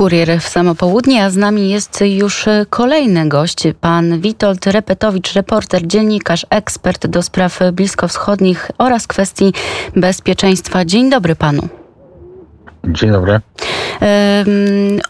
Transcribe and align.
Kurier 0.00 0.40
w 0.40 0.48
samo 0.48 0.74
południe, 0.74 1.24
a 1.24 1.30
z 1.30 1.36
nami 1.36 1.70
jest 1.70 2.00
już 2.00 2.46
kolejny 2.70 3.28
gość, 3.28 3.62
pan 3.80 4.20
Witold 4.20 4.66
Repetowicz, 4.66 5.32
reporter, 5.32 5.86
dziennikarz, 5.86 6.46
ekspert 6.50 7.06
do 7.06 7.22
spraw 7.22 7.58
bliskowschodnich 7.72 8.70
oraz 8.78 9.06
kwestii 9.06 9.52
bezpieczeństwa. 9.96 10.84
Dzień 10.84 11.10
dobry 11.10 11.36
panu. 11.36 11.68
Dzień 12.84 13.10
dobry. 13.10 13.40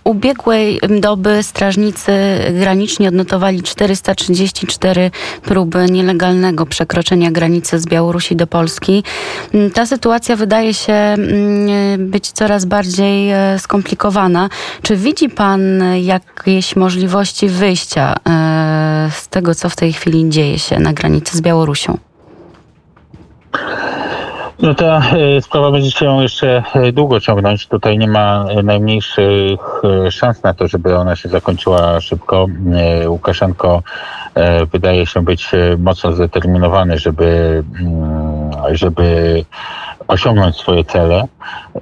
Ubiegłej 0.05 0.81
doby 1.01 1.43
strażnicy 1.43 2.13
graniczni 2.61 3.09
odnotowali 3.09 3.63
434 3.63 5.11
próby 5.43 5.87
nielegalnego 5.91 6.67
przekroczenia 6.67 7.31
granicy 7.31 7.79
z 7.79 7.87
Białorusi 7.87 8.37
do 8.37 8.47
Polski. 8.47 9.05
Ta 9.75 9.87
sytuacja 9.87 10.37
wydaje 10.37 10.75
się 10.75 11.17
być 11.99 12.31
coraz 12.31 12.65
bardziej 12.65 13.31
e, 13.31 13.59
skomplikowana. 13.59 14.49
Czy 14.83 14.97
widzi 14.97 15.29
pan 15.29 15.61
jakieś 16.03 16.77
możliwości 16.77 17.49
wyjścia 17.49 18.15
e, 18.29 19.11
z 19.13 19.29
tego, 19.29 19.55
co 19.55 19.69
w 19.69 19.77
tej 19.77 19.93
chwili 19.93 20.29
dzieje 20.29 20.59
się 20.59 20.79
na 20.79 20.93
granicy 20.93 21.37
z 21.37 21.41
Białorusią? 21.41 22.10
No 24.63 24.75
ta 24.75 25.03
e, 25.17 25.43
sprawa 25.43 25.71
będzie 25.71 25.91
się 25.91 26.23
jeszcze 26.23 26.63
e, 26.75 26.93
długo 26.93 27.21
ciągnąć. 27.21 27.67
Tutaj 27.67 27.99
nie 27.99 28.09
ma 28.09 28.45
e, 28.49 28.63
najmniejszych 28.63 29.61
szans 30.11 30.43
na 30.43 30.55
to, 30.55 30.69
żeby 30.69 30.97
ona 30.97 31.17
się 31.17 31.29
zakończyła 31.29 32.01
szybko. 32.01 32.47
Łukaszenko 33.07 33.83
wydaje 34.73 35.07
się 35.07 35.25
być 35.25 35.51
mocno 35.79 36.13
zdeterminowany, 36.13 36.99
żeby, 36.99 37.63
mm, 37.81 38.51
żeby 38.73 39.45
osiągnąć 40.11 40.57
swoje 40.57 40.85
cele 40.85 41.25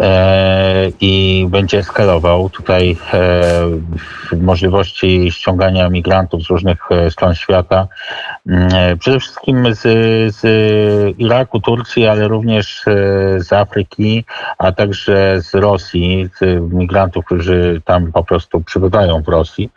e, 0.00 0.90
i 1.00 1.46
będzie 1.50 1.82
skalował 1.82 2.50
tutaj 2.50 2.96
e, 3.14 4.36
możliwości 4.36 5.30
ściągania 5.30 5.88
migrantów 5.88 6.42
z 6.42 6.50
różnych 6.50 6.78
e, 6.90 7.10
stron 7.10 7.34
świata. 7.34 7.88
Mm, 8.48 8.98
przede 8.98 9.20
wszystkim 9.20 9.74
z, 9.74 9.82
z 10.36 10.44
Iraku, 11.18 11.60
Turcji, 11.60 12.06
ale 12.06 12.28
również 12.28 12.84
z 13.36 13.52
Afryki, 13.52 14.24
a 14.58 14.72
także 14.72 15.42
z 15.42 15.54
Rosji, 15.54 16.28
z 16.38 16.72
migrantów, 16.72 17.24
którzy 17.24 17.82
tam 17.84 18.12
po 18.12 18.24
prostu 18.24 18.60
przybywają 18.60 19.22
w 19.22 19.28
Rosji. 19.28 19.70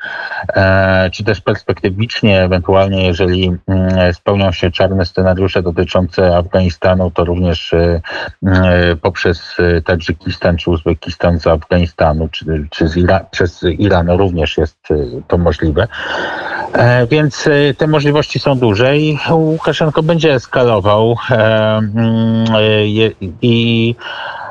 Czy 1.11 1.23
też 1.23 1.41
perspektywicznie, 1.41 2.43
ewentualnie, 2.43 3.07
jeżeli 3.07 3.57
mm, 3.67 4.13
spełnią 4.13 4.51
się 4.51 4.71
czarne 4.71 5.05
scenariusze 5.05 5.61
dotyczące 5.61 6.37
Afganistanu, 6.37 7.11
to 7.11 7.25
również 7.25 7.73
poprzez 9.01 9.55
e, 9.59 9.81
Tadżykistan 9.81 10.57
czy 10.57 10.69
Uzbekistan 10.69 11.39
z 11.39 11.47
Afganistanu, 11.47 12.29
czy, 12.31 12.67
czy 12.69 12.85
Ira 12.95 13.19
przez 13.19 13.63
Iran 13.63 14.09
również 14.09 14.57
jest 14.57 14.77
e, 14.91 14.95
to 15.27 15.37
możliwe. 15.37 15.87
Więc 17.09 17.49
te 17.77 17.87
możliwości 17.87 18.39
są 18.39 18.59
duże 18.59 18.97
i 18.97 19.17
Łukaszenko 19.31 20.03
będzie 20.03 20.33
eskalował 20.33 21.15
mm, 21.29 22.45
i 23.41 23.95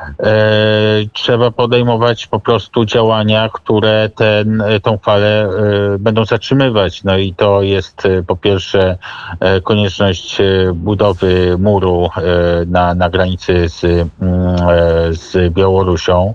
trzeba 1.13 1.51
podejmować 1.51 2.27
po 2.27 2.39
prostu 2.39 2.85
działania, 2.85 3.49
które 3.53 4.09
ten, 4.15 4.63
tą 4.83 4.97
falę 4.97 5.49
e, 5.95 5.97
będą 5.99 6.25
zatrzymywać. 6.25 7.03
No 7.03 7.17
i 7.17 7.33
to 7.33 7.61
jest 7.61 8.05
e, 8.05 8.23
po 8.23 8.35
pierwsze 8.35 8.97
konieczność 9.63 10.37
budowy 10.73 11.55
muru 11.59 12.09
na, 12.67 12.93
na 12.93 13.09
granicy 13.09 13.69
z, 13.69 13.83
mm, 13.83 14.09
z 15.11 15.53
Białorusią. 15.53 16.33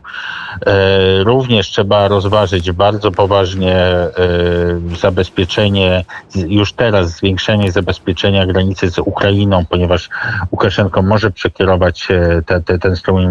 Również 1.25 1.71
trzeba 1.71 2.09
rozważyć 2.09 2.73
bardzo 2.73 3.11
poważnie 3.13 3.77
zabezpieczenie, 5.01 6.05
już 6.35 6.73
teraz 6.73 7.11
zwiększenie 7.11 7.73
zabezpieczenia 7.73 8.47
granicy 8.47 8.91
z 8.91 8.99
Ukrainą, 8.99 9.65
ponieważ 9.67 10.09
Łukaszenko 10.53 11.03
może 11.03 11.31
przekierować 11.31 12.09
te, 12.47 12.61
te, 12.61 12.79
ten 12.79 12.97
strumień 12.97 13.29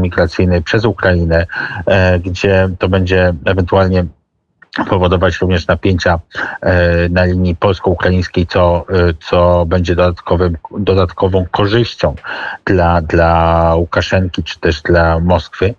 przez 0.63 0.85
Ukrainę, 0.85 1.45
e, 1.85 2.19
gdzie 2.19 2.69
to 2.79 2.89
będzie 2.89 3.33
ewentualnie 3.45 4.05
powodować 4.89 5.37
również 5.41 5.67
napięcia 5.67 6.19
e, 6.61 7.09
na 7.09 7.25
linii 7.25 7.55
polsko-ukraińskiej, 7.55 8.47
co, 8.47 8.85
e, 8.89 9.13
co 9.29 9.65
będzie 9.65 9.95
dodatkowym, 9.95 10.57
dodatkową 10.77 11.45
korzyścią 11.51 12.15
dla, 12.65 13.01
dla 13.01 13.71
Łukaszenki 13.75 14.43
czy 14.43 14.59
też 14.59 14.81
dla 14.81 15.19
Moskwy. 15.19 15.75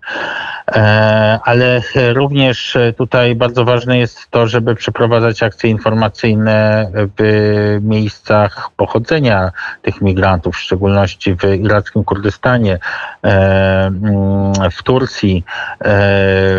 E, 0.76 1.38
ale 1.42 1.81
również 2.12 2.78
tutaj 2.97 3.34
bardzo 3.34 3.64
ważne 3.64 3.98
jest 3.98 4.31
to, 4.31 4.47
żeby 4.47 4.75
przeprowadzać 4.75 5.42
akcje 5.42 5.70
informacyjne 5.70 6.91
w 7.19 7.78
miejscach 7.82 8.70
pochodzenia 8.76 9.53
tych 9.82 10.00
migrantów, 10.00 10.56
w 10.56 10.60
szczególności 10.60 11.34
w 11.34 11.44
irackim 11.44 12.04
Kurdystanie, 12.04 12.78
mm, 13.22 14.53
w 14.70 14.82
Turcji, 14.82 15.44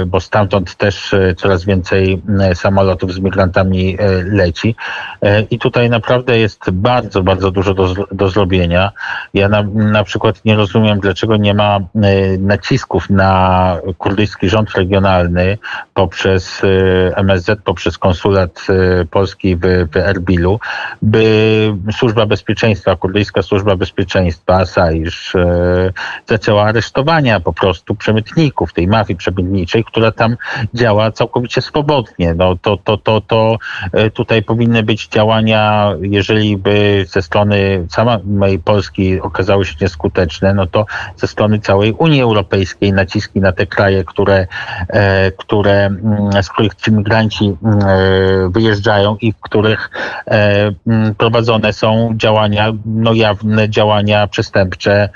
bo 0.07 0.19
stamtąd 0.19 0.75
też 0.75 1.15
coraz 1.37 1.65
więcej 1.65 2.21
samolotów 2.53 3.13
z 3.13 3.19
migrantami 3.19 3.97
leci. 4.23 4.75
I 5.49 5.59
tutaj 5.59 5.89
naprawdę 5.89 6.39
jest 6.39 6.71
bardzo, 6.71 7.23
bardzo 7.23 7.51
dużo 7.51 7.73
do, 7.73 7.93
do 8.11 8.29
zrobienia. 8.29 8.91
Ja 9.33 9.49
na, 9.49 9.63
na 9.73 10.03
przykład 10.03 10.45
nie 10.45 10.55
rozumiem, 10.55 10.99
dlaczego 10.99 11.37
nie 11.37 11.53
ma 11.53 11.79
nacisków 12.39 13.09
na 13.09 13.77
kurdyjski 14.07 14.49
rząd 14.49 14.71
regionalny 14.71 15.57
poprzez 15.93 16.63
y, 16.63 17.11
MSZ, 17.15 17.59
poprzez 17.63 17.97
konsulat 17.97 18.67
y, 19.01 19.05
polski 19.05 19.55
w, 19.55 19.59
w 19.91 19.97
Erbilu, 19.97 20.59
by 21.01 21.73
służba 21.91 22.25
bezpieczeństwa, 22.25 22.95
kurdyjska 22.95 23.41
służba 23.41 23.75
bezpieczeństwa, 23.75 24.55
Asaisz, 24.55 25.35
y, 25.35 25.93
zaczęła 26.25 26.63
aresztowania 26.63 27.39
po 27.39 27.53
prostu 27.53 27.95
przemytników, 27.95 28.73
tej 28.73 28.87
mafii 28.87 29.17
przemytniczej, 29.17 29.83
która 29.83 30.11
tam 30.11 30.37
działa 30.73 31.11
całkowicie 31.11 31.61
swobodnie. 31.61 32.33
No 32.33 32.55
to, 32.55 32.77
to, 32.77 32.97
to, 32.97 33.21
to 33.21 33.57
tutaj 34.13 34.43
powinny 34.43 34.83
być 34.83 35.07
działania, 35.07 35.93
jeżeli 36.01 36.57
by 36.57 37.05
ze 37.07 37.21
strony 37.21 37.87
samej 37.89 38.59
Polski 38.59 39.21
okazały 39.21 39.65
się 39.65 39.75
nieskuteczne, 39.81 40.53
no 40.53 40.67
to 40.67 40.85
ze 41.15 41.27
strony 41.27 41.59
całej 41.59 41.93
Unii 41.93 42.21
Europejskiej 42.21 42.93
naciski 42.93 43.41
na 43.41 43.51
te 43.51 43.65
kraje 43.65 43.96
które, 44.03 44.47
e, 44.89 45.31
które, 45.31 45.85
mm, 45.85 46.43
z 46.43 46.49
których 46.49 46.75
ci 46.75 46.91
migranci 46.91 47.55
mm, 47.63 47.79
e, 47.79 48.49
wyjeżdżają 48.49 49.17
i 49.21 49.31
w 49.33 49.39
których 49.39 49.89
e, 50.27 50.71
mm, 50.87 51.15
prowadzone 51.15 51.73
są 51.73 52.13
działania, 52.15 52.73
no 52.85 53.13
jawne 53.13 53.69
działania 53.69 54.27
przestępcze 54.27 55.09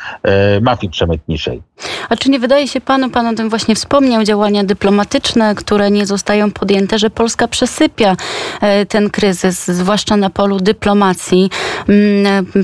mafii 0.61 0.91
przemytniczej. 0.91 1.61
A 2.09 2.15
czy 2.15 2.29
nie 2.29 2.39
wydaje 2.39 2.67
się 2.67 2.81
panu, 2.81 3.09
pan 3.09 3.27
o 3.27 3.33
tym 3.33 3.49
właśnie 3.49 3.75
wspomniał, 3.75 4.23
działania 4.23 4.63
dyplomatyczne, 4.63 5.55
które 5.55 5.91
nie 5.91 6.05
zostają 6.05 6.51
podjęte, 6.51 6.99
że 6.99 7.09
Polska 7.09 7.47
przesypia 7.47 8.15
ten 8.89 9.09
kryzys, 9.09 9.67
zwłaszcza 9.67 10.17
na 10.17 10.29
polu 10.29 10.59
dyplomacji. 10.59 11.49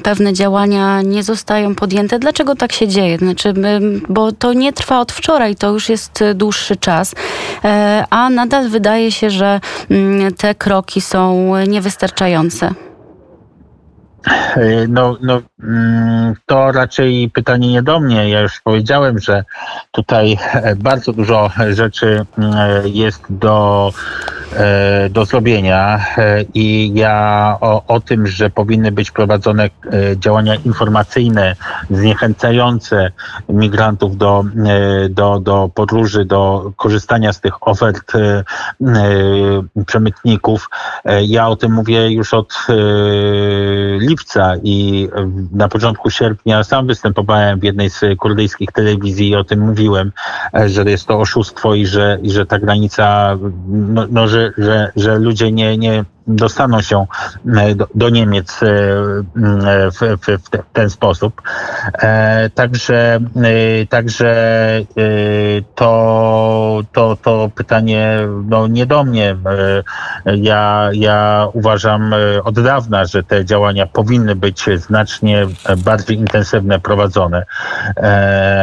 Pewne 0.03 0.33
działania 0.33 1.01
nie 1.01 1.23
zostają 1.23 1.75
podjęte. 1.75 2.19
Dlaczego 2.19 2.55
tak 2.55 2.71
się 2.71 2.87
dzieje? 2.87 3.17
Znaczy, 3.17 3.53
bo 4.09 4.31
to 4.31 4.53
nie 4.53 4.73
trwa 4.73 4.99
od 4.99 5.11
wczoraj, 5.11 5.55
to 5.55 5.69
już 5.69 5.89
jest 5.89 5.96
jest 5.97 6.23
dłuższy 6.35 6.75
czas, 6.75 7.15
e, 7.63 8.05
a 8.09 8.29
nadal 8.29 8.69
wydaje 8.69 9.11
się, 9.11 9.29
że 9.29 9.59
mm, 9.91 10.33
te 10.33 10.55
kroki 10.55 11.01
są 11.01 11.53
niewystarczające. 11.67 12.86
E, 14.25 14.87
no, 14.87 15.17
no, 15.21 15.41
mm, 15.63 16.35
to 16.45 16.71
raczej 16.71 17.29
pytanie 17.33 17.71
nie 17.71 17.83
do 17.83 17.99
mnie. 17.99 18.29
Ja 18.29 18.41
już 18.41 18.61
powiedziałem, 18.61 19.19
że 19.19 19.43
tutaj 19.91 20.37
e, 20.53 20.75
bardzo 20.75 21.13
dużo 21.13 21.51
rzeczy 21.69 22.25
mm, 22.37 22.53
jest 22.85 23.23
do, 23.29 23.91
e, 24.53 25.09
do 25.09 25.25
zrobienia 25.25 26.05
i 26.53 26.91
ja 26.95 27.57
o, 27.61 27.83
o 27.87 27.99
tym, 27.99 28.27
że 28.27 28.49
powinny 28.49 28.91
być 28.91 29.11
prowadzone 29.11 29.69
działania 30.15 30.55
informacyjne 30.55 31.55
zniechęcające 31.89 33.11
migrantów 33.49 34.17
do, 34.17 34.43
do, 35.09 35.39
do 35.39 35.69
podróży, 35.75 36.25
do 36.25 36.71
korzystania 36.75 37.33
z 37.33 37.41
tych 37.41 37.67
ofert 37.67 38.11
przemytników. 39.85 40.69
Ja 41.21 41.47
o 41.47 41.55
tym 41.55 41.71
mówię 41.73 42.11
już 42.11 42.33
od 42.33 42.53
lipca 43.99 44.16
i 44.63 45.09
na 45.51 45.67
początku 45.67 46.09
sierpnia 46.09 46.63
sam 46.63 46.87
występowałem 46.87 47.59
w 47.59 47.63
jednej 47.63 47.89
z 47.89 48.01
kurdyjskich 48.19 48.71
telewizji 48.71 49.29
i 49.29 49.35
o 49.35 49.43
tym 49.43 49.59
mówiłem, 49.59 50.11
e, 50.53 50.69
że 50.69 50.83
jest 50.83 51.05
to 51.05 51.19
oszustwo 51.19 51.75
i 51.75 51.85
że, 51.85 52.19
i 52.21 52.31
że 52.31 52.45
ta 52.45 52.59
granica, 52.59 53.37
no, 53.67 54.07
no 54.09 54.27
że, 54.27 54.51
że, 54.57 54.91
że 54.95 55.19
ludzie 55.19 55.51
nie, 55.51 55.77
nie 55.77 56.05
dostaną 56.27 56.81
się 56.81 57.05
do, 57.75 57.87
do 57.95 58.09
Niemiec 58.09 58.59
w, 58.59 60.17
w, 60.21 60.27
w, 60.27 60.73
ten 60.73 60.89
sposób. 60.89 61.41
Także, 62.55 63.19
także 63.89 64.35
to, 65.75 66.81
to, 66.93 67.17
to 67.23 67.49
pytanie 67.55 68.19
no, 68.45 68.67
nie 68.67 68.85
do 68.85 69.03
mnie. 69.03 69.35
Ja, 70.25 70.89
ja 70.93 71.47
uważam 71.53 72.15
od 72.43 72.59
dawna, 72.59 73.05
że 73.05 73.23
te 73.23 73.45
działania 73.45 73.87
powinny 73.87 74.35
być 74.35 74.65
znacznie 74.75 75.47
bardziej 75.77 76.17
intensywne 76.17 76.79
prowadzone, 76.79 77.45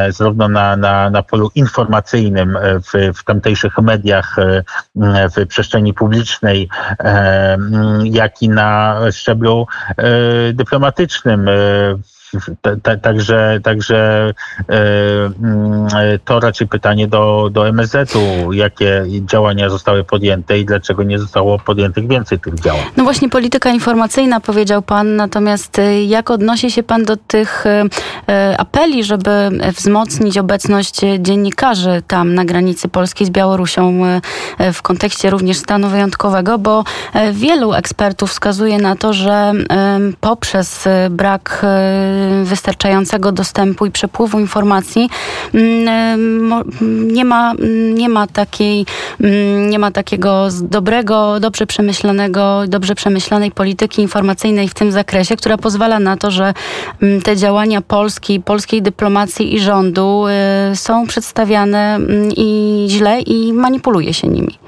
zarówno 0.08 0.48
na, 0.48 0.76
na, 0.76 1.10
na 1.10 1.22
polu 1.22 1.50
informacyjnym 1.54 2.58
w, 2.62 3.18
w 3.18 3.24
tamtejszych 3.24 3.78
mediach, 3.78 4.36
w 5.36 5.46
przestrzeni 5.46 5.94
publicznej, 5.94 6.68
jak 8.04 8.42
i 8.42 8.48
na 8.48 8.98
szczeblu 9.12 9.66
dyplomatycznym 10.52 11.48
Także, 13.02 13.60
także 13.62 14.32
e, 14.68 14.74
mm, 15.42 15.88
to 16.24 16.40
raczej 16.40 16.68
pytanie 16.68 17.08
do, 17.08 17.48
do 17.52 17.68
MSZ-u, 17.68 18.52
jakie 18.52 19.04
działania 19.08 19.70
zostały 19.70 20.04
podjęte 20.04 20.58
i 20.58 20.64
dlaczego 20.64 21.02
nie 21.02 21.18
zostało 21.18 21.58
podjętych 21.58 22.08
więcej 22.08 22.38
tych 22.38 22.54
działań. 22.54 22.82
No 22.96 23.04
właśnie 23.04 23.28
polityka 23.28 23.70
informacyjna 23.70 24.40
powiedział 24.40 24.82
pan, 24.82 25.16
natomiast 25.16 25.78
e, 25.78 26.04
jak 26.04 26.30
odnosi 26.30 26.70
się 26.70 26.82
pan 26.82 27.04
do 27.04 27.16
tych 27.16 27.64
e, 27.66 28.54
apeli, 28.58 29.04
żeby 29.04 29.30
wzmocnić 29.76 30.38
obecność 30.38 31.00
dziennikarzy 31.18 32.02
tam 32.06 32.34
na 32.34 32.44
granicy 32.44 32.88
polskiej 32.88 33.26
z 33.26 33.30
Białorusią 33.30 34.00
w 34.72 34.82
kontekście 34.82 35.30
również 35.30 35.56
stanu 35.56 35.88
wyjątkowego, 35.88 36.58
bo 36.58 36.84
wielu 37.32 37.72
ekspertów 37.72 38.30
wskazuje 38.30 38.78
na 38.78 38.96
to, 38.96 39.12
że 39.12 39.52
poprzez 40.20 40.88
brak 41.10 41.66
wystarczającego 42.44 43.32
dostępu 43.32 43.86
i 43.86 43.90
przepływu 43.90 44.40
informacji 44.40 45.10
mm, 45.54 47.12
nie 47.12 47.24
ma, 47.24 47.52
nie 47.94 48.08
ma 48.08 48.26
takiej, 48.26 48.86
mm, 49.20 49.70
nie 49.70 49.78
ma 49.78 49.90
takiego 49.90 50.48
dobrego, 50.62 51.40
dobrze 51.40 51.66
przemyślanego, 51.66 52.62
dobrze 52.68 52.94
przemyślanej 52.94 53.50
polityki 53.50 54.02
informacyjnej 54.02 54.68
w 54.68 54.74
tym 54.74 54.92
zakresie, 54.92 55.36
która 55.36 55.56
pozwala 55.58 55.98
na 55.98 56.16
to, 56.16 56.30
że 56.30 56.54
mm, 57.02 57.22
te 57.22 57.36
działania 57.36 57.80
Polski, 57.80 58.40
polskiej 58.40 58.82
dyplomacji 58.82 59.54
i 59.54 59.60
rządu 59.60 60.24
y, 60.72 60.76
są 60.76 61.06
przedstawiane 61.06 61.98
i 62.36 62.86
źle 62.88 63.20
i 63.20 63.52
manipuluje 63.52 64.14
się 64.14 64.28
nimi. 64.28 64.58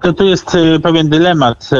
To 0.00 0.12
tu 0.12 0.24
jest 0.24 0.54
e, 0.54 0.80
pewien 0.80 1.08
dylemat. 1.08 1.70
E, 1.72 1.76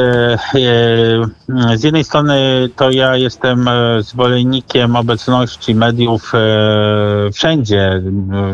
e, 1.69 1.77
z 1.77 1.83
jednej 1.83 2.03
strony 2.03 2.69
to 2.75 2.91
ja 2.91 3.15
jestem 3.15 3.69
zwolennikiem 3.99 4.95
obecności 4.95 5.75
mediów 5.75 6.33
wszędzie, 7.33 8.01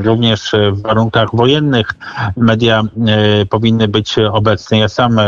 również 0.03 0.51
w 0.71 0.81
warunkach 0.81 1.29
wojennych. 1.33 1.87
Media 2.37 2.83
powinny 3.49 3.87
być 3.87 4.15
obecne. 4.31 4.77
Ja 4.77 4.89
sam 4.89 5.19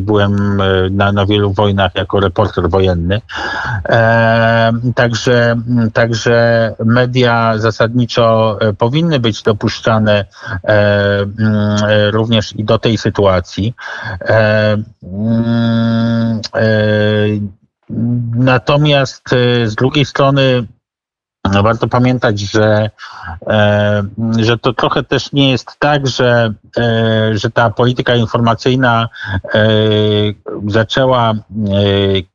byłem 0.00 0.62
na, 0.90 1.12
na 1.12 1.26
wielu 1.26 1.52
wojnach 1.52 1.94
jako 1.94 2.20
reporter 2.20 2.70
wojenny. 2.70 3.20
Także, 4.94 5.56
także 5.92 6.74
media 6.84 7.58
zasadniczo 7.58 8.58
powinny 8.78 9.20
być 9.20 9.42
dopuszczane 9.42 10.24
również 12.12 12.56
i 12.56 12.64
do 12.64 12.78
tej 12.78 12.98
sytuacji 12.98 13.43
sytuacji. 13.44 13.74
E, 14.20 14.76
mm, 15.02 16.40
e, 16.54 16.70
natomiast 18.34 19.32
e, 19.32 19.66
z 19.66 19.74
drugiej 19.74 20.04
strony 20.04 20.66
warto 21.62 21.88
pamiętać, 21.88 22.40
że, 22.40 22.90
że 24.38 24.58
to 24.58 24.72
trochę 24.72 25.02
też 25.02 25.32
nie 25.32 25.50
jest 25.50 25.76
tak, 25.78 26.06
że, 26.06 26.54
że 27.32 27.50
ta 27.50 27.70
polityka 27.70 28.14
informacyjna 28.14 29.08
zaczęła 30.66 31.34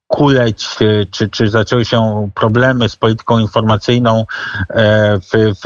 kuleć, 0.10 0.68
e, 0.82 1.06
czy, 1.06 1.30
czy 1.30 1.50
zaczęły 1.50 1.86
się 1.86 2.30
problemy 2.36 2.90
z 2.90 2.96
polityką 2.96 3.40
informacyjną, 3.40 4.26
e, 4.70 5.20
w, 5.20 5.30
w, 5.34 5.66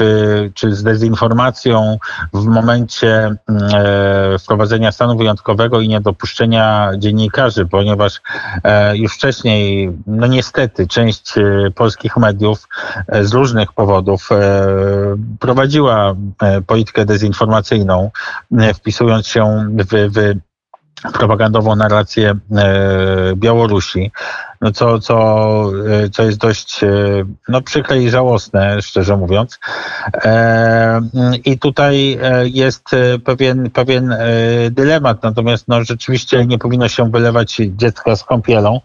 czy 0.54 0.74
z 0.74 0.82
dezinformacją 0.82 1.98
w 2.34 2.44
momencie 2.44 3.36
mm, 3.48 3.62
e, 3.74 4.38
wprowadzenia 4.38 4.92
stanu 4.92 5.16
wyjątkowego 5.16 5.80
i 5.80 5.88
niedopuszczenia 5.88 6.90
dziennikarzy, 6.98 7.66
ponieważ 7.66 8.20
już 8.94 9.14
wcześniej, 9.14 9.90
no 10.06 10.26
niestety, 10.26 10.86
część 10.86 11.34
polskich 11.74 12.16
mediów 12.16 12.68
z 13.20 13.32
różnych 13.32 13.72
powodów 13.72 14.28
prowadziła 15.40 16.14
politykę 16.66 17.04
dezinformacyjną, 17.04 18.10
wpisując 18.74 19.26
się 19.26 19.66
w, 19.78 20.10
w 20.14 20.34
propagandową 21.12 21.76
narrację 21.76 22.34
Białorusi 23.36 24.12
no 24.64 24.72
co, 24.72 24.98
co, 24.98 25.16
e, 26.04 26.10
co 26.10 26.22
jest 26.22 26.38
dość 26.38 26.84
e, 26.84 26.88
no, 27.48 27.62
przykre 27.62 28.02
i 28.02 28.10
żałosne, 28.10 28.82
szczerze 28.82 29.16
mówiąc. 29.16 29.58
E, 30.14 31.00
I 31.44 31.58
tutaj 31.58 32.18
jest 32.44 32.88
pewien, 33.24 33.70
pewien 33.70 34.16
dylemat, 34.70 35.22
natomiast 35.22 35.68
no, 35.68 35.84
rzeczywiście 35.84 36.46
nie 36.46 36.58
powinno 36.58 36.88
się 36.88 37.10
wylewać 37.10 37.60
dziecka 37.68 38.16
z 38.16 38.24
kąpielą 38.24 38.80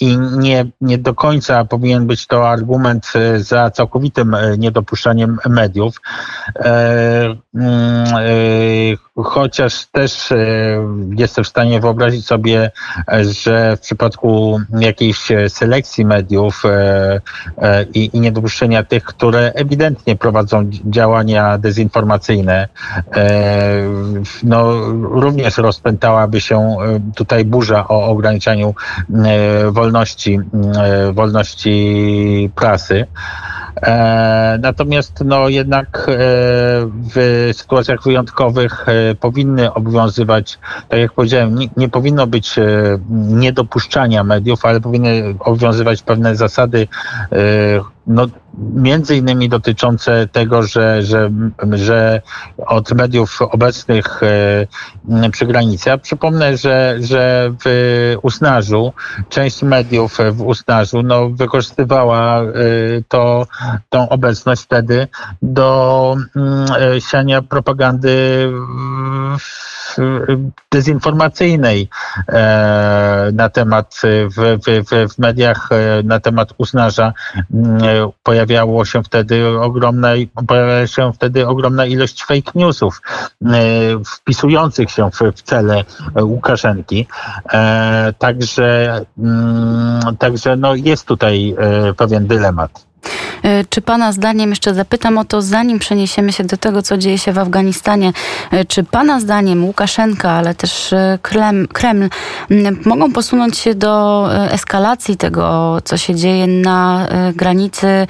i 0.00 0.18
nie, 0.18 0.66
nie 0.80 0.98
do 0.98 1.14
końca 1.14 1.64
powinien 1.64 2.06
być 2.06 2.26
to 2.26 2.50
argument 2.50 3.12
za 3.36 3.70
całkowitym 3.70 4.36
niedopuszczaniem 4.58 5.38
mediów. 5.48 5.96
Chociaż 9.24 9.86
też 9.86 10.28
jestem 11.16 11.44
w 11.44 11.48
stanie 11.48 11.80
wyobrazić 11.80 12.26
sobie, 12.26 12.70
że 13.22 13.76
w 13.76 13.80
przypadku 13.80 14.29
jakiejś 14.80 15.30
e, 15.30 15.48
selekcji 15.48 16.04
mediów 16.04 16.62
e, 16.64 17.20
e, 17.58 17.84
i, 17.94 18.10
i 18.16 18.20
niedopuszczenia 18.20 18.84
tych, 18.84 19.04
które 19.04 19.52
ewidentnie 19.54 20.16
prowadzą 20.16 20.70
działania 20.84 21.58
dezinformacyjne, 21.58 22.68
no, 24.42 24.72
również 24.92 25.58
rozpętałaby 25.58 26.40
się 26.40 26.76
tutaj 27.16 27.44
burza 27.44 27.88
o 27.88 28.06
ograniczaniu 28.06 28.74
wolności, 29.70 30.40
wolności 31.12 32.50
prasy. 32.54 33.06
E, 33.76 34.58
natomiast 34.62 35.22
no 35.24 35.48
jednak 35.48 36.06
e, 36.08 36.12
w 37.14 37.48
sytuacjach 37.52 38.02
wyjątkowych 38.02 38.86
e, 38.88 39.14
powinny 39.14 39.74
obowiązywać, 39.74 40.58
tak 40.88 41.00
jak 41.00 41.12
powiedziałem, 41.12 41.54
nie, 41.54 41.68
nie 41.76 41.88
powinno 41.88 42.26
być 42.26 42.54
niedopuszczania 43.10 44.24
mediów, 44.24 44.64
ale 44.64 44.80
powinny 44.80 45.34
obowiązywać 45.40 46.02
pewne 46.02 46.36
zasady 46.36 46.88
no, 48.10 48.26
między 48.74 49.16
innymi 49.16 49.48
dotyczące 49.48 50.26
tego, 50.26 50.62
że, 50.62 51.02
że, 51.02 51.30
że 51.72 52.22
od 52.66 52.92
mediów 52.92 53.42
obecnych 53.42 54.20
e, 54.22 55.30
przy 55.30 55.46
granicy. 55.46 55.88
Ja 55.88 55.98
przypomnę, 55.98 56.56
że, 56.56 56.96
że 57.00 57.52
w 57.64 58.16
Usnarzu, 58.22 58.92
część 59.28 59.62
mediów 59.62 60.18
w 60.32 60.42
Usnarzu 60.42 61.02
no, 61.02 61.30
wykorzystywała 61.30 62.40
e, 62.40 62.44
to, 63.08 63.46
tą 63.88 64.08
obecność 64.08 64.62
wtedy 64.62 65.08
do 65.42 66.16
mm, 66.36 66.66
e, 66.96 67.00
siania 67.00 67.42
propagandy 67.42 68.10
dezinformacyjnej 70.72 71.88
na 73.32 73.48
temat 73.48 74.00
w, 74.04 74.58
w, 74.66 75.12
w 75.14 75.18
mediach 75.18 75.68
na 76.04 76.20
temat 76.20 76.54
Usnarza 76.58 77.12
pojawiało 78.22 78.84
się 78.84 79.02
wtedy 79.02 79.60
ogromna, 79.60 80.08
pojawiała 80.46 80.86
się 80.86 81.12
wtedy 81.12 81.46
ogromna 81.46 81.86
ilość 81.86 82.24
fake 82.24 82.52
newsów 82.54 83.02
wpisujących 84.06 84.90
się 84.90 85.10
w, 85.10 85.36
w 85.36 85.42
cele 85.42 85.84
Łukaszenki. 86.22 87.06
Także, 88.18 89.00
także 90.18 90.56
no 90.56 90.74
jest 90.74 91.06
tutaj 91.06 91.56
pewien 91.96 92.26
dylemat. 92.26 92.89
E, 93.42 93.64
czy 93.64 93.80
Pana 93.80 94.12
zdaniem, 94.12 94.50
jeszcze 94.50 94.74
zapytam 94.74 95.18
o 95.18 95.24
to, 95.24 95.42
zanim 95.42 95.78
przeniesiemy 95.78 96.32
się 96.32 96.44
do 96.44 96.56
tego, 96.56 96.82
co 96.82 96.98
dzieje 96.98 97.18
się 97.18 97.32
w 97.32 97.38
Afganistanie, 97.38 98.12
e, 98.50 98.64
czy 98.64 98.84
Pana 98.84 99.20
zdaniem 99.20 99.64
Łukaszenka, 99.64 100.30
ale 100.30 100.54
też 100.54 100.92
e, 100.92 101.18
Kreml, 101.72 102.08
mogą 102.84 103.12
posunąć 103.12 103.58
się 103.58 103.74
do 103.74 104.28
eskalacji 104.50 105.16
tego, 105.16 105.78
co 105.84 105.96
się 105.96 106.14
dzieje 106.14 106.46
na 106.46 107.08
granicy 107.34 108.06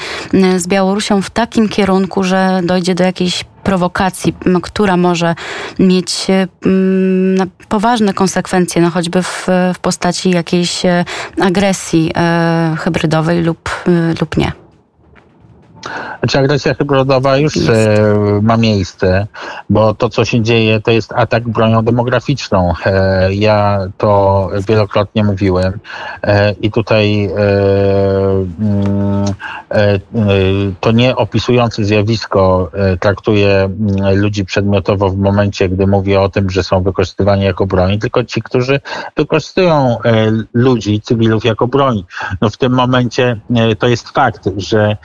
z 0.56 0.66
Białorusią 0.66 1.22
w 1.22 1.30
takim 1.30 1.68
kierunku, 1.68 2.24
że 2.24 2.60
dojdzie 2.64 2.94
do 2.94 3.04
jakiejś 3.04 3.44
prowokacji, 3.44 4.34
która 4.62 4.96
może 4.96 5.34
mieć 5.78 6.26
poważne 7.68 8.14
konsekwencje, 8.14 8.82
no 8.82 8.90
choćby 8.90 9.22
w, 9.22 9.46
w 9.74 9.78
postaci 9.78 10.30
jakiejś 10.30 10.82
agresji 11.40 12.12
hybrydowej 12.78 13.42
lub, 13.42 13.70
lub 14.20 14.36
nie. 14.36 14.52
Znaczy 16.18 16.38
agresja 16.38 16.74
hybrydowa 16.74 17.36
już 17.36 17.56
e, 17.56 18.04
ma 18.42 18.56
miejsce, 18.56 19.26
bo 19.70 19.94
to, 19.94 20.08
co 20.08 20.24
się 20.24 20.42
dzieje, 20.42 20.80
to 20.80 20.90
jest 20.90 21.12
atak 21.12 21.48
bronią 21.48 21.82
demograficzną. 21.82 22.72
E, 22.86 23.34
ja 23.34 23.80
to 23.98 24.48
wielokrotnie 24.68 25.24
mówiłem 25.24 25.78
e, 26.22 26.52
i 26.52 26.70
tutaj 26.70 27.24
e, 27.24 27.30
mm, 28.60 29.24
e, 29.70 29.98
to 30.80 30.92
nie 30.92 31.16
opisujący 31.16 31.84
zjawisko 31.84 32.70
e, 32.74 32.96
traktuje 32.96 33.58
mm, 33.60 34.18
ludzi 34.20 34.44
przedmiotowo 34.44 35.10
w 35.10 35.16
momencie, 35.16 35.68
gdy 35.68 35.86
mówi 35.86 36.16
o 36.16 36.28
tym, 36.28 36.50
że 36.50 36.62
są 36.62 36.82
wykorzystywani 36.82 37.44
jako 37.44 37.66
broń, 37.66 37.98
tylko 37.98 38.24
ci, 38.24 38.42
którzy 38.42 38.80
wykorzystują 39.16 39.96
ludzi, 40.54 41.00
cywilów 41.00 41.44
jako 41.44 41.66
broń. 41.66 42.04
No 42.40 42.50
w 42.50 42.56
tym 42.56 42.72
momencie 42.72 43.40
to 43.78 43.88
jest 43.88 44.08
fakt, 44.08 44.48
że 44.56 44.96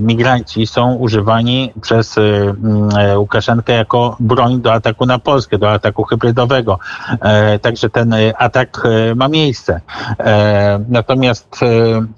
migranci 0.00 0.66
są 0.66 0.94
używani 0.94 1.72
przez 1.80 2.18
y, 2.18 2.20
mm, 2.20 2.88
e, 2.98 3.18
Łukaszenkę 3.18 3.72
jako 3.72 4.16
broń 4.20 4.60
do 4.60 4.72
ataku 4.72 5.06
na 5.06 5.18
Polskę, 5.18 5.58
do 5.58 5.70
ataku 5.70 6.04
hybrydowego. 6.04 6.78
E, 7.20 7.58
także 7.58 7.90
ten 7.90 8.12
y, 8.12 8.36
atak 8.36 8.82
y, 8.84 9.14
ma 9.14 9.28
miejsce. 9.28 9.80
E, 10.18 10.84
natomiast 10.88 11.60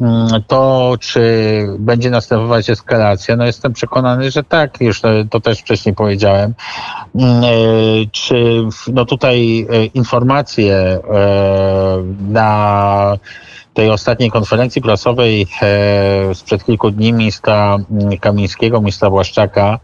mm, 0.00 0.28
to, 0.46 0.94
czy 1.00 1.20
będzie 1.78 2.10
następować 2.10 2.70
eskalacja, 2.70 3.36
no 3.36 3.44
jestem 3.44 3.72
przekonany, 3.72 4.30
że 4.30 4.44
tak, 4.44 4.80
już 4.80 5.00
to 5.30 5.40
też 5.40 5.60
wcześniej 5.60 5.94
powiedziałem. 5.94 6.54
Mm, 7.14 7.42
czy 8.12 8.62
no 8.92 9.04
tutaj 9.04 9.66
informacje 9.94 11.00
na 12.28 13.16
tej 13.76 13.90
ostatniej 13.90 14.30
konferencji 14.30 14.82
prasowej 14.82 15.46
e, 15.62 16.34
sprzed 16.34 16.64
kilku 16.64 16.90
dni 16.90 17.12
ministra 17.12 17.78
mm, 17.90 18.18
Kamińskiego, 18.18 18.80
ministra 18.80 19.10
Błaszczaka, 19.10 19.78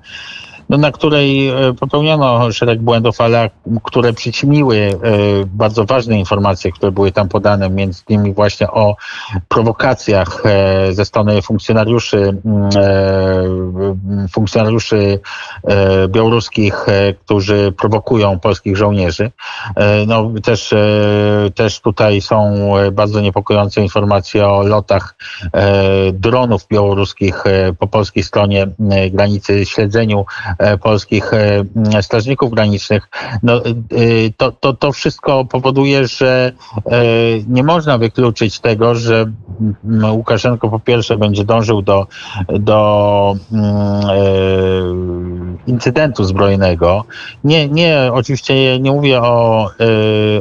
na 0.78 0.92
której 0.92 1.48
e, 1.48 1.74
popełniono 1.80 2.52
szereg 2.52 2.82
błędów, 2.82 3.20
ale 3.20 3.50
które 3.82 4.12
przyćmiły 4.12 4.76
e, 4.76 4.96
bardzo 5.46 5.84
ważne 5.84 6.18
informacje, 6.18 6.72
które 6.72 6.92
były 6.92 7.12
tam 7.12 7.28
podane, 7.28 7.70
między 7.70 8.02
innymi 8.08 8.34
właśnie 8.34 8.70
o 8.70 8.96
prowokacjach 9.48 10.42
e, 10.44 10.92
ze 10.92 11.04
strony 11.04 11.42
funkcjonariuszy, 11.42 12.36
funkcjonariuszy 14.32 15.20
białoruskich, 16.08 16.86
którzy 17.24 17.72
prowokują 17.78 18.38
polskich 18.38 18.76
żołnierzy. 18.76 19.30
No, 20.06 20.30
też, 20.42 20.74
też 21.54 21.80
tutaj 21.80 22.20
są 22.20 22.54
bardzo 22.92 23.20
niepokojące 23.20 23.80
informacje 23.80 24.48
o 24.48 24.62
lotach 24.62 25.14
dronów 26.12 26.66
białoruskich 26.68 27.44
po 27.78 27.86
polskiej 27.86 28.22
stronie 28.22 28.66
granicy, 29.10 29.66
śledzeniu 29.66 30.24
polskich 30.82 31.34
e, 31.34 32.02
strażników 32.02 32.50
granicznych. 32.50 33.08
No, 33.42 33.64
e, 33.64 33.70
to, 34.36 34.52
to, 34.52 34.72
to 34.72 34.92
wszystko 34.92 35.44
powoduje, 35.44 36.06
że 36.06 36.52
nie 37.48 37.62
można 37.62 37.98
wykluczyć 37.98 38.60
tego, 38.60 38.94
że 38.94 39.32
Łukaszenko 40.12 40.68
po 40.68 40.78
pierwsze 40.78 41.16
będzie 41.16 41.44
dążył 41.44 41.82
do, 41.82 42.06
do 42.48 43.36
incydentu 45.66 46.24
zbrojnego. 46.24 47.04
Nie, 47.44 47.68
nie, 47.68 48.10
oczywiście 48.12 48.80
nie 48.80 48.92
mówię 48.92 49.22
o, 49.22 49.70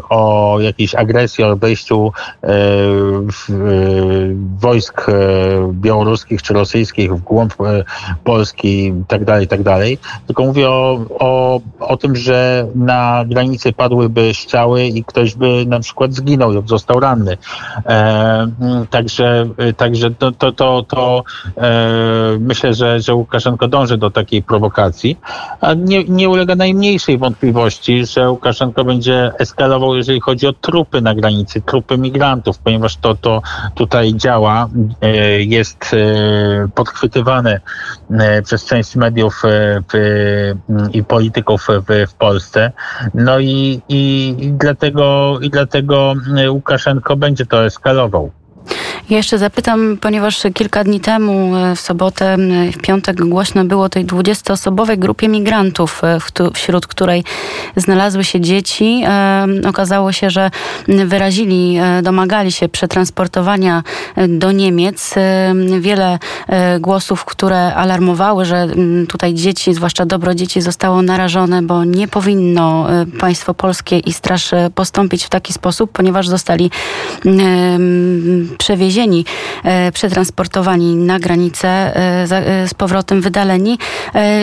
o 0.09 0.57
jakiejś 0.59 0.95
agresji, 0.95 1.43
o 1.43 1.55
wejściu 1.55 2.11
wojsk 4.59 5.05
białoruskich 5.71 6.41
czy 6.41 6.53
rosyjskich 6.53 7.13
w 7.15 7.21
głąb 7.21 7.53
Polski 8.23 8.87
i 8.87 8.93
tak 9.07 9.25
dalej, 9.25 9.47
tak 9.47 9.63
tylko 10.27 10.43
mówię 10.43 10.69
o, 10.69 10.99
o, 11.19 11.59
o 11.79 11.97
tym, 11.97 12.15
że 12.15 12.67
na 12.75 13.25
granicy 13.27 13.73
padłyby 13.73 14.33
strzały 14.33 14.85
i 14.85 15.03
ktoś 15.03 15.35
by 15.35 15.65
na 15.67 15.79
przykład 15.79 16.13
zginął 16.13 16.51
lub 16.51 16.69
został 16.69 16.99
ranny. 16.99 17.37
E, 17.85 18.47
także 18.89 19.49
także 19.77 20.11
to, 20.11 20.31
to, 20.31 20.51
to, 20.51 20.85
to 20.87 21.23
e, 21.57 22.37
myślę, 22.39 22.73
że, 22.73 22.99
że 22.99 23.15
Łukaszenko 23.15 23.67
dąży 23.67 23.97
do 23.97 24.11
takiej 24.11 24.43
prowokacji, 24.43 25.17
a 25.61 25.73
nie, 25.73 26.03
nie 26.03 26.29
ulega 26.29 26.55
najmniejszej 26.55 27.17
wątpliwości, 27.17 28.05
że 28.05 28.29
Łukaszenko 28.29 28.83
będzie 28.83 29.31
eskalował, 29.39 29.95
jeżeli 29.95 30.19
chodzi 30.19 30.47
o 30.47 30.53
trupy 30.53 31.01
na 31.01 31.15
granicy, 31.15 31.61
trupy 31.61 31.97
migrantów, 31.97 32.59
ponieważ 32.59 32.97
to, 32.97 33.15
to 33.15 33.41
tutaj 33.75 34.13
działa, 34.13 34.69
e, 35.01 35.41
jest 35.41 35.93
e, 35.93 36.67
podchwytywane 36.75 37.59
e, 38.11 38.41
przez 38.41 38.65
część 38.65 38.95
mediów 38.95 39.43
i 40.93 41.03
polityków 41.03 41.67
w, 41.87 42.07
w 42.07 42.13
Polsce. 42.13 42.71
No 43.13 43.39
i, 43.39 43.81
i, 43.89 44.35
i, 44.39 44.51
dlatego, 44.51 45.37
i 45.41 45.49
dlatego 45.49 46.13
Łukaszenko 46.49 47.15
będzie 47.15 47.45
to 47.45 47.65
eskalował. 47.65 48.31
Ja 49.11 49.17
jeszcze 49.17 49.37
zapytam, 49.37 49.97
ponieważ 50.01 50.41
kilka 50.53 50.83
dni 50.83 50.99
temu, 50.99 51.55
e, 51.55 51.75
w 51.75 51.79
sobotę, 51.79 52.37
w 52.73 52.81
piątek 52.81 53.25
głośno 53.25 53.65
było 53.65 53.83
o 53.83 53.89
tej 53.89 54.05
20-osobowej 54.05 54.97
grupie 54.97 55.27
migrantów, 55.27 56.01
e, 56.03 56.17
wśród 56.53 56.87
której 56.87 57.23
znalazły 57.75 58.23
się 58.23 58.41
dzieci. 58.41 59.03
E, 59.07 59.47
okazało 59.69 60.11
się, 60.11 60.29
że 60.29 60.51
wyrazili, 60.87 61.77
domagali 62.03 62.51
się 62.51 62.69
przetransportowania 62.69 63.83
do 64.27 64.51
Niemiec. 64.51 65.15
Wiele 65.79 66.19
głosów, 66.79 67.25
które 67.25 67.75
alarmowały, 67.75 68.45
że 68.45 68.67
tutaj 69.09 69.33
dzieci, 69.33 69.73
zwłaszcza 69.73 70.05
dobro 70.05 70.35
dzieci 70.35 70.61
zostało 70.61 71.01
narażone, 71.01 71.61
bo 71.61 71.83
nie 71.83 72.07
powinno 72.07 72.87
państwo 73.19 73.53
polskie 73.53 73.99
i 73.99 74.13
straż 74.13 74.51
postąpić 74.75 75.25
w 75.25 75.29
taki 75.29 75.53
sposób, 75.53 75.91
ponieważ 75.91 76.27
zostali 76.27 76.71
przewiezieni, 78.57 79.25
e, 79.63 79.91
przetransportowani 79.91 80.95
na 80.95 81.19
granicę, 81.19 81.67
e, 81.67 82.27
e, 82.31 82.67
z 82.67 82.73
powrotem 82.73 83.21
wydaleni. 83.21 83.77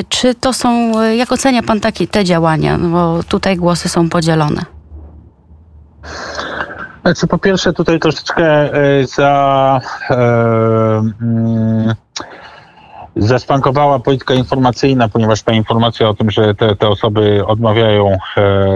Czy 0.09 0.35
to 0.35 0.53
są, 0.53 0.93
jak 1.11 1.33
ocenia 1.33 1.63
pan 1.63 1.81
takie, 1.81 2.07
te 2.07 2.25
działania? 2.25 2.79
No 2.79 2.89
bo 2.89 3.23
tutaj 3.23 3.57
głosy 3.57 3.89
są 3.89 4.09
podzielone. 4.09 4.63
Znaczy, 7.03 7.27
po 7.27 7.39
pierwsze, 7.39 7.73
tutaj 7.73 7.99
troszeczkę 7.99 8.71
za. 9.17 9.81
Zaspankowała 13.19 13.99
polityka 13.99 14.35
informacyjna, 14.35 15.09
ponieważ 15.09 15.43
ta 15.43 15.53
informacja 15.53 16.09
o 16.09 16.15
tym, 16.15 16.31
że 16.31 16.55
te, 16.55 16.77
te 16.77 16.89
osoby 16.89 17.47
odmawiają, 17.47 18.19
e, 18.37 18.67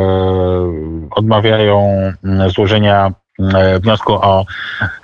odmawiają 1.11 1.89
mm, 2.25 2.51
złożenia 2.51 3.13
wniosku 3.81 4.13
o 4.13 4.45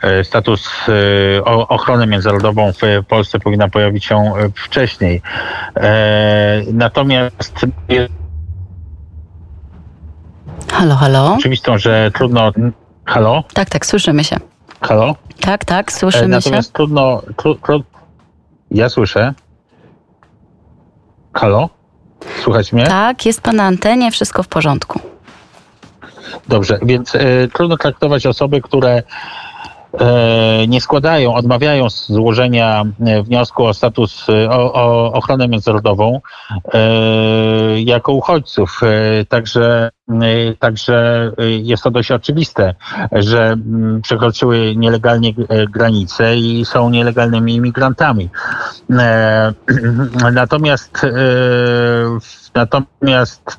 e, 0.02 0.25
status 0.25 0.71
e, 0.88 1.45
o 1.45 1.68
ochronę 1.68 2.07
międzynarodową 2.07 2.73
w 2.73 3.07
Polsce 3.09 3.38
powinna 3.38 3.68
pojawić 3.68 4.04
się 4.04 4.33
wcześniej. 4.54 5.23
Natomiast 6.73 7.66
Halo, 10.73 10.95
halo. 10.97 11.35
Oczywistą, 11.35 11.78
że 11.78 12.11
trudno. 12.14 12.52
Halo? 13.04 13.45
Tak, 13.54 13.71
tak, 13.71 13.87
słyszymy 13.87 14.25
się. 14.25 14.37
Halo? 14.80 15.14
Tak, 15.40 15.64
tak, 15.64 15.92
słyszymy 15.92 16.28
Natomiast 16.28 16.45
się. 16.45 16.50
Natomiast 16.50 16.73
trudno, 16.73 17.23
tru, 17.37 17.54
tru, 17.54 17.83
Ja 18.71 18.88
słyszę. 18.88 19.35
Halo? 21.35 21.68
Słuchać 22.42 22.73
mnie? 22.73 22.87
Tak, 22.87 23.26
jest 23.26 23.40
pan 23.40 23.57
na 23.57 23.64
antenie, 23.64 24.11
wszystko 24.11 24.42
w 24.42 24.49
porządku. 24.49 25.00
Dobrze, 26.49 26.78
więc 26.82 27.14
e, 27.14 27.20
trudno 27.52 27.76
traktować 27.76 28.26
osoby, 28.26 28.61
które 28.61 29.02
e, 30.00 30.66
nie 30.68 30.80
składają, 30.80 31.35
odmawiają 31.35 31.90
złożenia 31.90 32.85
e, 33.06 33.23
wniosku 33.23 33.64
o 33.64 33.75
status, 33.75 34.26
o, 34.50 34.73
o 34.73 35.12
ochronę 35.12 35.49
międzynarodową 35.49 36.20
jako 37.85 38.12
uchodźców. 38.12 38.80
Także, 39.28 39.90
także 40.58 41.30
jest 41.62 41.82
to 41.82 41.90
dość 41.90 42.11
oczywiste, 42.11 42.75
że 43.12 43.56
przekroczyły 44.02 44.76
nielegalnie 44.76 45.35
granice 45.70 46.37
i 46.37 46.64
są 46.64 46.90
nielegalnymi 46.90 47.54
imigrantami. 47.54 48.28
Natomiast, 50.32 51.06
natomiast 52.54 53.58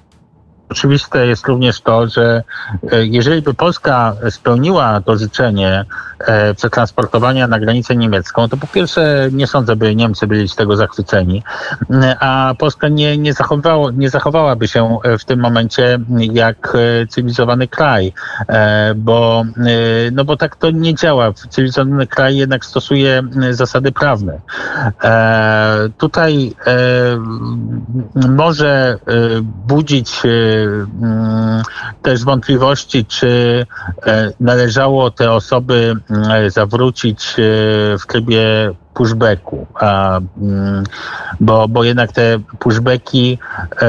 oczywiste 0.69 1.27
jest 1.27 1.47
również 1.47 1.81
to, 1.81 2.07
że 2.07 2.43
e, 2.91 3.05
jeżeli 3.05 3.41
by 3.41 3.53
Polska 3.53 4.15
spełniła 4.29 5.01
to 5.01 5.17
życzenie 5.17 5.85
e, 6.19 6.53
przetransportowania 6.53 7.47
na 7.47 7.59
granicę 7.59 7.95
niemiecką, 7.95 8.49
to 8.49 8.57
po 8.57 8.67
pierwsze 8.67 9.29
nie 9.31 9.47
sądzę, 9.47 9.75
by 9.75 9.95
Niemcy 9.95 10.27
byli 10.27 10.49
z 10.49 10.55
tego 10.55 10.75
zachwyceni, 10.75 11.43
a 12.19 12.53
Polska 12.59 12.88
nie, 12.88 13.17
nie, 13.17 13.33
zachowało, 13.33 13.91
nie 13.91 14.09
zachowałaby 14.09 14.67
się 14.67 14.97
w 15.19 15.25
tym 15.25 15.39
momencie 15.39 15.99
jak 16.19 16.77
cywilizowany 17.09 17.67
kraj, 17.67 18.13
bo, 18.95 19.43
no 20.11 20.25
bo 20.25 20.38
tak 20.38 20.55
to 20.55 20.71
nie 20.71 20.95
działa. 20.95 21.33
Cywilizowany 21.33 22.07
kraj 22.07 22.38
jednak 22.38 22.65
stosuje 22.65 23.23
zasady 23.51 23.91
prawne. 23.91 24.39
Tutaj 25.97 26.55
może 28.15 28.97
budzić 29.67 30.21
też 32.01 32.24
wątpliwości, 32.24 33.06
czy 33.06 33.66
e, 34.06 34.32
należało 34.39 35.12
te 35.12 35.32
osoby 35.32 35.96
mm, 36.10 36.50
zawrócić 36.50 37.25
e, 37.30 37.34
w 37.98 38.08
trybie 38.08 38.72
pushbacku, 39.00 39.68
a, 39.79 40.20
mm, 40.20 40.84
bo, 41.39 41.68
bo 41.68 41.84
jednak 41.84 42.12
te 42.12 42.39
pushbacki 42.60 43.39
e, 43.82 43.86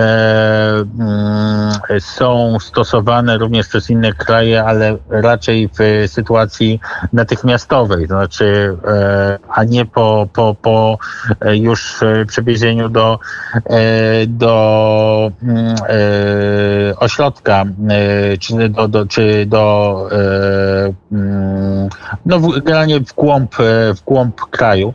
mm, 0.99 1.73
są 2.01 2.59
stosowane 2.61 3.39
również 3.39 3.69
przez 3.69 3.91
inne 3.91 4.13
kraje, 4.13 4.65
ale 4.65 4.97
raczej 5.09 5.69
w 5.79 6.11
sytuacji 6.11 6.81
natychmiastowej, 7.13 8.09
to 8.09 8.15
znaczy, 8.15 8.77
e, 8.87 9.39
a 9.49 9.65
nie 9.65 9.85
po, 9.85 10.29
po, 10.33 10.55
po 10.63 10.99
już 11.53 12.01
przewiezieniu 12.27 12.89
do, 12.89 13.19
e, 13.67 14.27
do 14.27 15.33
mm, 15.43 15.75
e, 15.89 16.97
ośrodka, 16.97 17.65
e, 17.89 18.39
czy 18.39 18.69
do, 18.69 18.89
do, 18.89 19.07
czy 19.07 19.47
do 19.47 20.09
e, 20.13 20.93
no, 22.27 22.41
generalnie 22.41 23.01
w 23.01 23.15
głąb, 23.15 23.55
w 23.97 24.05
głąb 24.05 24.41
kraju. 24.41 24.95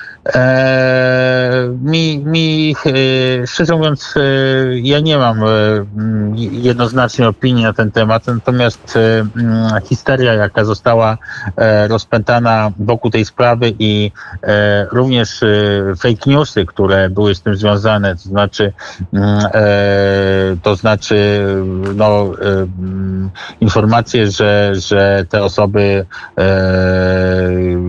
mi, 1.81 2.19
mi 2.25 2.75
e, 2.85 3.47
szczerze 3.47 3.75
mówiąc, 3.75 4.13
e, 4.17 4.21
ja 4.79 4.99
nie 4.99 5.17
mam 5.17 5.41
jednoznacznej 6.37 7.27
opinii 7.27 7.63
na 7.63 7.73
ten 7.73 7.91
temat, 7.91 8.27
natomiast 8.27 8.97
histeria, 9.83 10.33
jaka 10.33 10.65
została 10.65 11.17
rozpętana 11.87 12.71
wokół 12.79 13.11
tej 13.11 13.25
sprawy 13.25 13.73
i 13.79 14.11
również 14.91 15.43
fake 15.99 16.29
newsy, 16.29 16.65
które 16.65 17.09
były 17.09 17.35
z 17.35 17.41
tym 17.41 17.55
związane, 17.55 18.15
to 18.15 18.21
znaczy, 18.21 18.73
to 20.63 20.75
znaczy 20.75 21.45
no, 21.95 22.31
informacje, 23.61 24.31
że, 24.31 24.71
że 24.75 25.25
te 25.29 25.43
osoby 25.43 26.05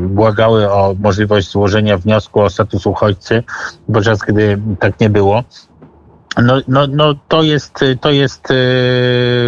błagały 0.08 0.70
o 0.70 0.94
możliwość 1.00 1.50
złożenia 1.50 1.98
wniosku 1.98 2.21
wniosku 2.22 2.40
o 2.40 2.50
status 2.50 2.86
uchodźcy, 2.86 3.42
podczas 3.92 4.18
gdy 4.18 4.58
tak 4.80 5.00
nie 5.00 5.10
było. 5.10 5.44
No, 6.42 6.60
no, 6.68 6.86
no 6.86 7.14
to 7.28 7.42
jest, 7.42 7.84
to 8.00 8.10
jest, 8.10 8.50
y, 8.50 8.54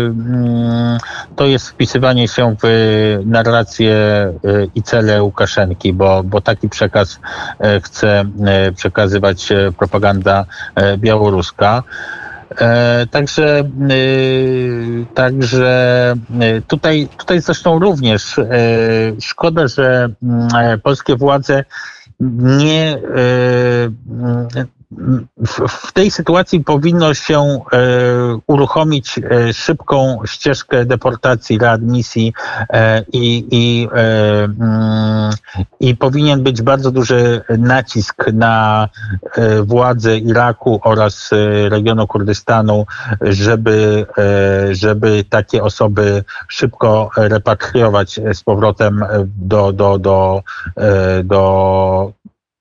mm, 0.07 0.99
to 1.37 1.47
jest 1.47 1.69
wpisywanie 1.69 2.29
się 2.29 2.57
w 2.63 2.67
narrację 3.27 3.95
y, 4.45 4.71
i 4.75 4.83
cele 4.83 5.23
Łukaszenki, 5.23 5.93
bo, 5.93 6.23
bo 6.25 6.41
taki 6.41 6.69
przekaz 6.69 7.21
y, 7.77 7.81
chce 7.81 8.25
przekazywać 8.77 9.49
propaganda 9.79 10.45
białoruska. 10.99 11.83
Także, 13.11 13.65
także 15.15 16.15
tutaj, 16.69 17.09
tutaj 17.19 17.41
zresztą 17.41 17.79
również 17.79 18.41
szkoda, 19.21 19.69
że 19.69 20.09
mm, 20.23 20.81
polskie 20.81 21.17
władze 21.17 21.65
nie 22.21 22.99
e, 22.99 23.91
w 25.79 25.93
tej 25.93 26.11
sytuacji 26.11 26.65
powinno 26.65 27.15
się 27.15 27.41
e, 27.41 27.61
uruchomić 28.47 29.19
e, 29.19 29.53
szybką 29.53 30.21
ścieżkę 30.27 30.85
deportacji, 30.85 31.59
readmisji 31.59 32.33
i, 33.13 33.47
i, 33.51 33.89
mm, 33.93 35.33
i 35.81 35.97
powinien 35.97 36.43
być 36.43 36.63
bardzo 36.63 36.91
duży 36.91 37.43
nacisk 37.59 38.27
na 38.33 38.89
władze 39.63 40.19
Iraku 40.19 40.81
oraz 40.83 41.31
regionu 41.69 42.07
Kurdystanu, 42.07 42.87
żeby, 43.21 44.07
żeby 44.71 45.25
takie 45.29 45.63
osoby 45.63 46.25
szybko 46.49 47.11
repatriować 47.17 48.21
z 48.33 48.43
powrotem 48.43 49.05
do, 49.37 49.73
do, 49.73 49.99
do, 49.99 50.43
do 51.25 52.13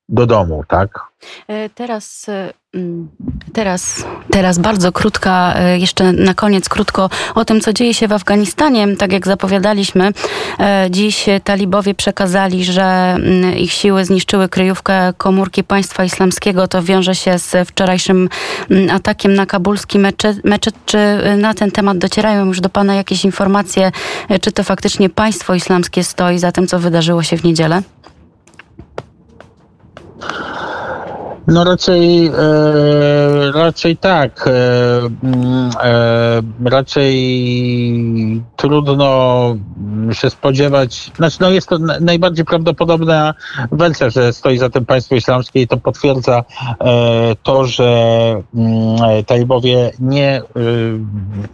do 0.10 0.26
domu, 0.26 0.64
tak? 0.68 1.14
E, 1.48 1.70
teraz, 1.70 2.30
e, 2.30 2.54
mm, 2.74 3.10
teraz, 3.54 4.06
teraz 4.32 4.60
bardzo 4.60 4.92
krótka, 4.92 5.54
e, 5.56 5.80
jeszcze 5.80 6.12
na 6.12 6.34
koniec 6.34 6.70
krótko 6.70 7.10
o 7.36 7.46
tym, 7.46 7.62
co 7.62 7.74
dzieje 7.74 7.94
się 7.94 8.08
w 8.08 8.12
Afganistanie. 8.12 8.96
Tak 8.98 9.12
jak 9.12 9.28
zapowiadaliśmy, 9.28 10.12
dziś 10.90 11.26
talibowie 11.44 11.94
przekazali, 11.94 12.66
że 12.66 12.84
mm, 12.84 13.58
ich 13.58 13.72
siły 13.72 14.06
zniszczyły 14.06 14.50
kryjówkę 14.50 15.14
komórki 15.18 15.64
państwa 15.64 16.04
islamskiego. 16.04 16.68
To 16.68 16.84
wiąże 16.84 17.16
się 17.16 17.40
z 17.40 17.68
wczorajszym 17.68 18.30
mm, 18.70 18.96
atakiem 18.96 19.34
na 19.34 19.46
kabulski 19.46 20.00
meczet. 20.00 20.44
meczet. 20.44 20.76
Czy 20.86 20.98
na 21.38 21.54
ten 21.54 21.72
temat 21.72 21.98
docierają 21.98 22.46
już 22.46 22.60
do 22.60 22.70
Pana 22.70 22.96
jakieś 22.96 23.26
informacje, 23.26 23.92
czy 24.42 24.52
to 24.52 24.64
faktycznie 24.64 25.10
państwo 25.10 25.56
islamskie 25.56 26.04
stoi 26.04 26.40
za 26.40 26.52
tym, 26.52 26.68
co 26.68 26.80
wydarzyło 26.80 27.24
się 27.24 27.38
w 27.38 27.44
niedzielę? 27.44 27.82
No 31.48 31.64
raczej, 31.64 32.28
e, 32.28 32.32
raczej 33.52 33.98
tak. 33.98 34.48
E, 34.48 34.52
mm, 35.24 35.70
e, 35.84 36.70
raczej 36.70 38.44
trudno 38.56 39.56
się 40.12 40.30
spodziewać. 40.30 41.12
Znaczy, 41.16 41.38
no 41.42 41.50
jest 41.50 41.70
to 41.70 41.78
najbardziej 42.02 42.46
prawdopodobna 42.46 43.34
wersja, 43.72 44.10
że 44.10 44.34
stoi 44.34 44.58
za 44.58 44.70
tym 44.70 44.86
państwo 44.86 45.16
islamskie 45.16 45.62
i 45.62 45.68
to 45.68 45.78
potwierdza 45.78 46.44
e, 46.82 47.36
to, 47.44 47.66
że 47.66 47.92
mm, 48.56 49.24
talibowie 49.26 49.92
nie, 50.00 50.38
e, 50.38 50.42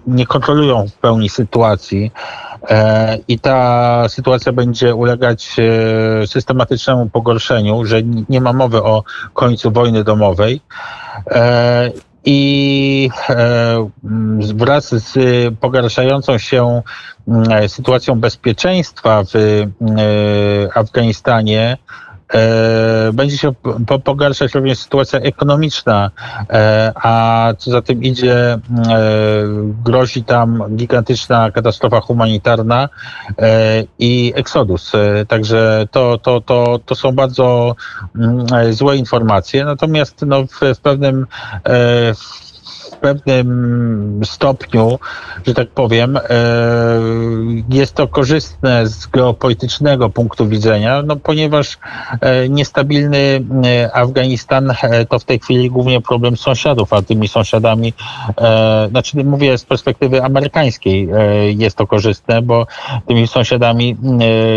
nie 0.07 0.25
kontrolują 0.25 0.87
w 0.87 0.93
pełni 0.93 1.29
sytuacji. 1.29 2.11
E, 2.69 3.17
I 3.27 3.39
ta 3.39 4.09
sytuacja 4.09 4.51
będzie 4.51 4.95
ulegać 4.95 5.55
e, 5.59 6.27
systematycznemu 6.27 7.09
pogorszeniu, 7.09 7.85
że 7.85 8.03
nie 8.29 8.41
ma 8.41 8.53
mowy 8.53 8.83
o 8.83 9.03
końcu 9.33 9.71
wojny 9.71 10.03
domowej. 10.03 10.61
E, 11.31 11.91
I 12.25 13.09
wraz 14.55 14.89
z 14.89 15.13
pogarszającą 15.59 16.37
się 16.37 16.81
sytuacją 17.67 18.19
bezpieczeństwa 18.19 19.23
w 19.33 19.63
Afganistanie, 20.75 21.77
będzie 23.13 23.37
się 23.37 23.53
pogarszać 24.03 24.53
również 24.53 24.79
sytuacja 24.79 25.19
ekonomiczna, 25.19 26.11
e, 26.49 26.91
a 26.95 27.53
co 27.57 27.71
za 27.71 27.81
tym 27.81 28.03
idzie, 28.03 28.35
e, 28.35 28.59
grozi 29.83 30.23
tam 30.23 30.63
gigantyczna 30.75 31.51
katastrofa 31.51 32.01
humanitarna 32.01 32.89
i 33.99 34.33
eksodus. 34.35 34.91
Także 35.27 35.87
to, 35.91 36.17
to, 36.17 36.41
to, 36.41 36.79
to 36.85 36.95
są 36.95 37.11
bardzo 37.11 37.75
mm, 38.15 38.73
złe 38.73 38.97
informacje. 38.97 39.65
Natomiast 39.65 40.21
no, 40.27 40.43
w, 40.43 40.75
w 40.75 40.79
pewnym 40.79 41.25
w 42.15 42.48
pewnym 42.99 44.21
stopniu, 44.25 44.99
że 45.47 45.53
tak 45.53 45.69
powiem, 45.69 46.17
e, 46.17 46.21
jest 47.69 47.93
to 47.93 48.07
korzystne 48.07 48.87
z 48.87 49.07
geopolitycznego 49.07 50.09
punktu 50.09 50.47
widzenia, 50.47 51.01
no 51.01 51.15
ponieważ 51.15 51.77
e, 52.21 52.49
niestabilny 52.49 53.45
e, 53.65 53.95
Afganistan 53.95 54.73
to 55.09 55.19
w 55.19 55.23
tej 55.23 55.39
chwili 55.39 55.69
głównie 55.69 56.01
problem 56.01 56.37
sąsiadów, 56.37 56.93
a 56.93 57.01
tymi 57.01 57.27
sąsiadami, 57.27 57.93
znaczy 58.89 59.23
mówię 59.23 59.57
z 59.57 59.65
perspektywy 59.65 60.23
amerykańskiej, 60.23 61.09
jest 61.57 61.77
to 61.77 61.87
korzystne, 61.87 62.41
bo 62.41 62.67
tymi 63.07 63.27
sąsiadami 63.27 63.97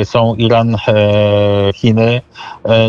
są 0.04 0.34
Iran, 0.34 0.76
Chiny, 1.74 2.20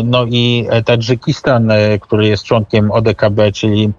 no 0.04 0.24
i 0.24 0.66
Tadżykistan, 0.84 1.72
który 2.00 2.28
jest 2.28 2.44
członkiem 2.44 2.90
ODKB, 2.90 3.52
czyli, 3.52 3.92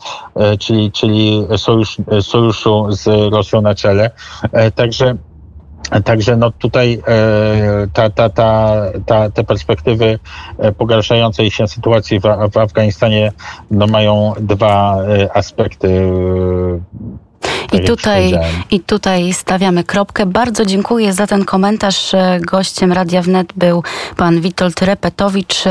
czyli, 0.60 0.92
czyli 0.92 1.45
sojusz, 1.58 1.98
sojuszu 2.22 2.88
z 2.90 3.34
Rosją 3.34 3.62
na 3.62 3.76
czele. 3.76 4.12
E, 4.52 4.72
także 4.72 5.16
Także 6.06 6.38
no 6.38 6.52
tutaj 6.52 7.02
e, 7.08 7.88
ta, 7.94 8.10
ta, 8.10 8.30
ta, 8.30 8.82
ta, 9.06 9.30
te 9.30 9.44
perspektywy 9.44 10.20
e, 10.58 10.72
pogarszającej 10.72 11.52
się 11.52 11.68
sytuacji 11.68 12.20
w, 12.20 12.24
w 12.54 12.58
Afganistanie 12.58 13.32
no 13.72 13.88
mają 13.88 14.34
dwa 14.40 14.98
aspekty 15.34 16.10
I 17.74 17.80
tutaj, 17.80 18.34
I 18.72 18.80
tutaj 18.80 19.34
stawiamy 19.34 19.84
kropkę. 19.84 20.26
Bardzo 20.26 20.66
dziękuję 20.66 21.14
za 21.14 21.28
ten 21.28 21.46
komentarz. 21.46 22.12
Gościem 22.42 22.92
Radia 22.92 23.22
Wnet 23.22 23.54
był 23.56 23.84
pan 24.18 24.42
Witold 24.42 24.82
Repetowicz, 24.82 25.64